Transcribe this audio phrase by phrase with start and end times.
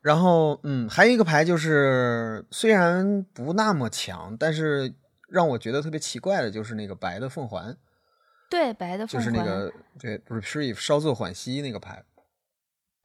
[0.00, 4.94] 然后，嗯，还有一个牌就是虽然不那么强，但是
[5.28, 7.76] 让我觉得特别奇怪的就是那个白的凤凰，
[8.48, 12.04] 对，白的凤凰，就是那个对，reprieve 稍作缓息那个牌。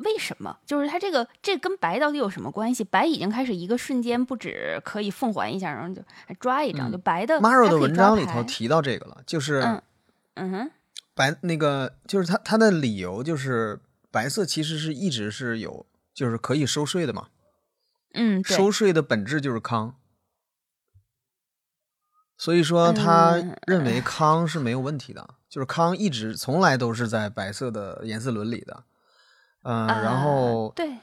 [0.00, 0.58] 为什么？
[0.66, 2.82] 就是它这个这跟白到底有什么关系？
[2.82, 7.36] 白已经开始一个瞬间不止可以凤凰一下，然后就还抓一张，就白的。
[7.40, 9.60] Maro 的文章里头提到这个了，就是
[10.34, 10.70] 嗯哼，
[11.14, 13.78] 白那个就是他他的理由就是
[14.10, 17.28] 白色其实是一直是有就是可以收税的嘛，
[18.14, 19.96] 嗯，收税的本质就是康，
[22.38, 23.34] 所以说他
[23.66, 28.84] 认为康是没有问题的，就是康一直从来都是在白色的颜色轮里的。
[29.66, 30.98] 嗯，然后对，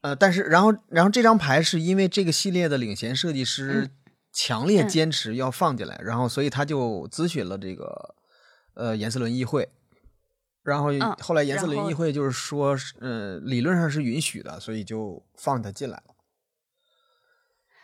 [0.00, 3.90] 呃，但是然后然后这张牌是因为这个系列的领衔设计师
[4.32, 8.14] 强烈坚持要放进来，然后所以他就咨询了这个
[8.72, 9.68] 呃颜色轮议会，
[10.62, 16.14] 然后后来颜色轮议会就是说，呃，理论上是允许的，所以就放他进来了。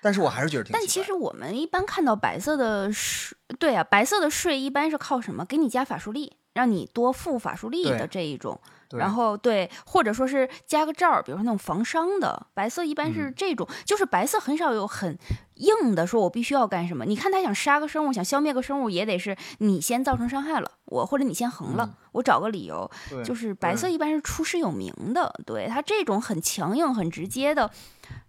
[0.03, 0.73] 但是我还是觉得挺。
[0.73, 5.45] 但其实我们一般看到白色的税，对啊，白色的税一般是靠什么？
[5.45, 8.61] 给你加法术力，让你多付法术力的这一种。
[8.93, 15.19] 然后对，或者说是加个罩儿，比如说那种防伤的白色，一般是这种，就是白色很少有很
[15.55, 17.05] 硬的，说我必须要干什么。
[17.05, 22.91] 你看他想杀个生物，想消灭个生物，也得是你先造成伤害了，我或者你先横了，我找个理由。
[23.25, 27.71] 就是白色一般是出师有名的，对他这种很强硬、很直接的。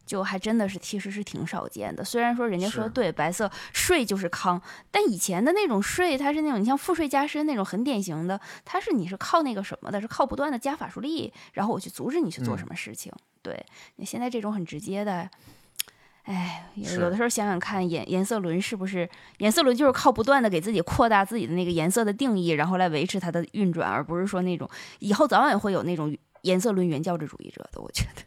[0.07, 2.01] 就还真的是，其实是挺少见的。
[2.01, 13.11] 虽然说人家说对白色税就是康，但以前的那种税，它是那种你像赋税加身那种很典型的，它是你是靠那个什么的，是靠不断的加法术力，然后我去阻止你去做什么事情。
[13.41, 15.29] 对，你现在这种很直接的，
[16.23, 28.21] 哎，有的时候想想看，颜颜色轮是不是颜色轮就是靠不断的给自己扩大自己的那个颜色的定义，然后来维持它的运转，而不是说那种以后早晚也会有那种颜色轮原教旨主义者的，我觉得。